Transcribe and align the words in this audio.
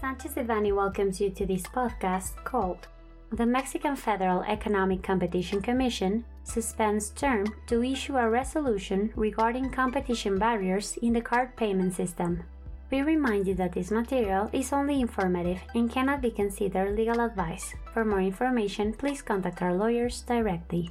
Sanchez 0.00 0.34
Devanny 0.34 0.72
welcomes 0.72 1.20
you 1.20 1.28
to 1.30 1.44
this 1.44 1.62
podcast 1.62 2.36
called 2.44 2.86
The 3.32 3.44
Mexican 3.44 3.96
Federal 3.96 4.44
Economic 4.44 5.02
Competition 5.02 5.60
Commission 5.60 6.24
suspends 6.44 7.10
term 7.10 7.46
to 7.66 7.82
issue 7.82 8.16
a 8.16 8.30
resolution 8.30 9.12
regarding 9.16 9.70
competition 9.70 10.38
barriers 10.38 10.96
in 11.02 11.14
the 11.14 11.20
card 11.20 11.56
payment 11.56 11.94
system. 11.94 12.44
We 12.92 13.02
remind 13.02 13.48
you 13.48 13.54
that 13.56 13.72
this 13.72 13.90
material 13.90 14.48
is 14.52 14.72
only 14.72 15.00
informative 15.00 15.60
and 15.74 15.90
cannot 15.90 16.22
be 16.22 16.30
considered 16.30 16.94
legal 16.94 17.20
advice. 17.20 17.74
For 17.92 18.04
more 18.04 18.20
information, 18.20 18.92
please 18.92 19.20
contact 19.20 19.62
our 19.62 19.74
lawyers 19.74 20.22
directly. 20.22 20.90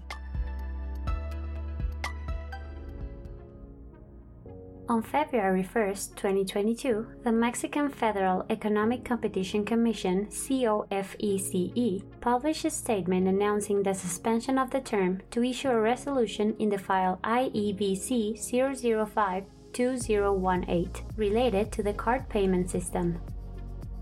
On 4.89 5.01
February 5.01 5.63
1, 5.63 5.85
2022, 6.15 7.07
the 7.25 7.32
Mexican 7.32 7.89
Federal 7.89 8.45
Economic 8.50 9.04
Competition 9.04 9.65
Commission, 9.65 10.28
COFECE, 10.28 12.04
published 12.21 12.64
a 12.64 12.69
statement 12.69 13.28
announcing 13.28 13.83
the 13.83 13.93
suspension 13.93 14.57
of 14.57 14.69
the 14.69 14.79
term 14.79 15.19
to 15.31 15.43
issue 15.43 15.68
a 15.68 15.78
resolution 15.78 16.55
in 16.59 16.69
the 16.69 16.78
file 16.78 17.19
IEBC 17.25 18.39
005 18.39 19.43
2018 19.73 21.06
related 21.17 21.69
to 21.73 21.83
the 21.83 21.93
card 21.93 22.29
payment 22.29 22.69
system. 22.69 23.19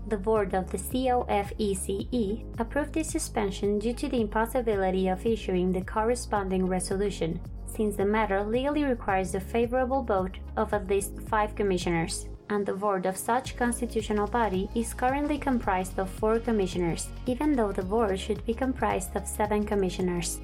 The 0.06 0.16
board 0.16 0.54
of 0.54 0.70
the 0.70 0.78
COFECE 0.78 2.44
approved 2.60 2.92
this 2.92 3.10
suspension 3.10 3.80
due 3.80 3.94
to 3.94 4.08
the 4.08 4.20
impossibility 4.20 5.08
of 5.08 5.26
issuing 5.26 5.72
the 5.72 5.82
corresponding 5.82 6.64
resolution, 6.66 7.40
since 7.66 7.96
the 7.96 8.04
matter 8.04 8.42
legally 8.44 8.84
requires 8.84 9.32
the 9.32 9.40
favorable 9.40 10.02
vote 10.02 10.38
of 10.56 10.72
at 10.72 10.88
least 10.88 11.20
five 11.28 11.54
commissioners, 11.54 12.28
and 12.50 12.64
the 12.64 12.72
board 12.72 13.06
of 13.06 13.16
such 13.16 13.56
constitutional 13.56 14.26
body 14.26 14.68
is 14.74 14.94
currently 14.94 15.38
comprised 15.38 15.98
of 15.98 16.08
four 16.08 16.38
commissioners, 16.38 17.08
even 17.26 17.54
though 17.54 17.72
the 17.72 17.82
board 17.82 18.18
should 18.18 18.44
be 18.46 18.54
comprised 18.54 19.14
of 19.16 19.26
seven 19.26 19.64
commissioners. 19.64 20.38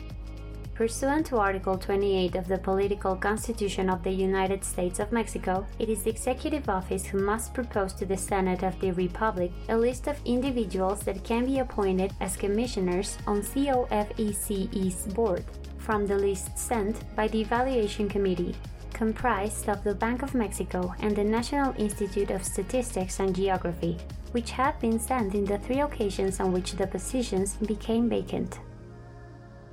Pursuant 0.74 1.26
to 1.26 1.36
Article 1.36 1.76
28 1.76 2.34
of 2.34 2.48
the 2.48 2.56
Political 2.56 3.16
Constitution 3.16 3.90
of 3.90 4.02
the 4.02 4.10
United 4.10 4.64
States 4.64 5.00
of 5.00 5.12
Mexico, 5.12 5.66
it 5.78 5.90
is 5.90 6.02
the 6.02 6.10
Executive 6.10 6.68
Office 6.68 7.04
who 7.04 7.18
must 7.18 7.52
propose 7.52 7.92
to 7.92 8.06
the 8.06 8.16
Senate 8.16 8.62
of 8.62 8.80
the 8.80 8.90
Republic 8.92 9.52
a 9.68 9.76
list 9.76 10.06
of 10.06 10.18
individuals 10.24 11.00
that 11.00 11.24
can 11.24 11.44
be 11.44 11.58
appointed 11.58 12.14
as 12.20 12.36
commissioners 12.36 13.18
on 13.26 13.42
COFECE's 13.42 15.06
board 15.12 15.44
from 15.82 16.06
the 16.06 16.16
list 16.16 16.56
sent 16.56 17.04
by 17.16 17.28
the 17.28 17.40
Evaluation 17.40 18.08
Committee, 18.08 18.54
comprised 18.92 19.68
of 19.68 19.82
the 19.82 19.94
Bank 19.94 20.22
of 20.22 20.34
Mexico 20.34 20.94
and 21.00 21.16
the 21.16 21.24
National 21.24 21.74
Institute 21.76 22.30
of 22.30 22.44
Statistics 22.44 23.18
and 23.18 23.34
Geography, 23.34 23.98
which 24.30 24.50
have 24.52 24.78
been 24.80 24.98
sent 24.98 25.34
in 25.34 25.44
the 25.44 25.58
three 25.58 25.80
occasions 25.80 26.40
on 26.40 26.52
which 26.52 26.72
the 26.72 26.86
positions 26.86 27.54
became 27.66 28.08
vacant. 28.08 28.60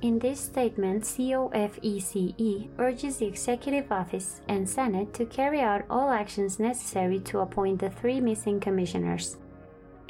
In 0.02 0.18
this 0.18 0.40
statement, 0.40 1.04
COFECE 1.04 2.70
urges 2.78 3.18
the 3.18 3.26
Executive 3.26 3.92
Office 3.92 4.40
and 4.48 4.68
Senate 4.68 5.12
to 5.14 5.26
carry 5.26 5.60
out 5.60 5.84
all 5.90 6.10
actions 6.10 6.58
necessary 6.58 7.20
to 7.20 7.40
appoint 7.40 7.80
the 7.80 7.90
three 7.90 8.20
missing 8.20 8.58
commissioners. 8.60 9.36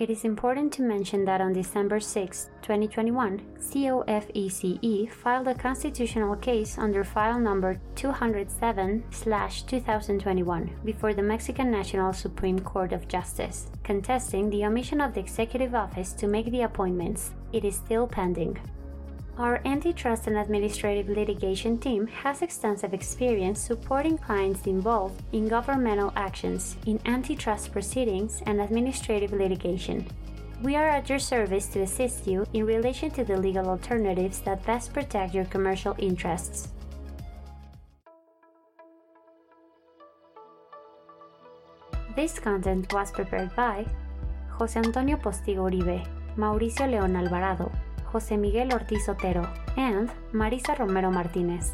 It 0.01 0.09
is 0.09 0.25
important 0.25 0.73
to 0.73 0.83
mention 0.83 1.27
that 1.27 1.43
on 1.43 1.53
December 1.53 2.01
6, 2.01 2.49
2021, 2.63 3.43
COFECE 3.59 5.13
filed 5.13 5.47
a 5.47 5.55
constitutional 5.55 6.37
case 6.37 6.79
under 6.79 7.05
file 7.05 7.39
number 7.39 7.79
207/2021 7.97 10.71
before 10.87 11.13
the 11.13 11.21
Mexican 11.21 11.71
National 11.71 12.15
Supreme 12.15 12.61
Court 12.61 12.95
of 12.95 13.09
Justice, 13.09 13.71
contesting 13.85 14.49
the 14.49 14.65
omission 14.65 15.03
of 15.03 15.13
the 15.13 15.21
executive 15.21 15.75
office 15.75 16.15
to 16.15 16.27
make 16.27 16.51
the 16.51 16.63
appointments. 16.63 17.35
It 17.53 17.67
is 17.67 17.77
still 17.77 18.07
pending. 18.07 18.57
Our 19.41 19.63
antitrust 19.65 20.27
and 20.27 20.37
administrative 20.37 21.09
litigation 21.09 21.79
team 21.79 22.07
has 22.09 22.43
extensive 22.43 22.93
experience 22.93 23.59
supporting 23.59 24.19
clients 24.19 24.67
involved 24.67 25.23
in 25.33 25.49
governmental 25.49 26.13
actions, 26.15 26.77
in 26.85 27.01
antitrust 27.07 27.73
proceedings, 27.73 28.43
and 28.45 28.61
administrative 28.61 29.33
litigation. 29.33 30.07
We 30.63 30.77
are 30.77 30.87
at 30.87 31.09
your 31.09 31.19
service 31.19 31.69
to 31.69 31.81
assist 31.81 32.27
you 32.27 32.45
in 32.53 32.67
relation 32.67 33.11
to 33.13 33.25
the 33.25 33.39
legal 33.39 33.67
alternatives 33.71 34.41
that 34.41 34.63
best 34.67 34.93
protect 34.93 35.33
your 35.33 35.47
commercial 35.47 35.97
interests. 35.97 36.69
This 42.15 42.39
content 42.39 42.93
was 42.93 43.11
prepared 43.11 43.57
by 43.57 43.87
José 44.59 44.85
Antonio 44.85 45.17
Postigo 45.17 45.65
Uribe, 45.65 46.05
Mauricio 46.37 46.85
León 46.85 47.17
Alvarado, 47.17 47.73
José 48.13 48.39
Miguel 48.39 48.73
Ortiz 48.73 49.09
Otero, 49.09 49.49
and 49.77 50.11
Marisa 50.33 50.79
Romero 50.79 51.11
Martinez, 51.11 51.73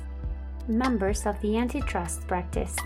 members 0.68 1.26
of 1.26 1.40
the 1.40 1.56
antitrust 1.56 2.26
practice. 2.26 2.76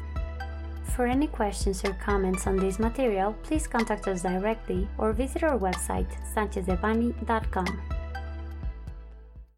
For 0.97 1.07
any 1.07 1.29
questions 1.29 1.85
or 1.85 1.93
comments 1.95 2.47
on 2.47 2.57
this 2.57 2.79
material, 2.79 3.35
please 3.43 3.67
contact 3.67 4.09
us 4.09 4.23
directly 4.23 4.89
or 4.99 5.13
visit 5.13 5.43
our 5.43 5.59
website, 5.59 6.09
sanchezdevanny.com. 6.35 8.00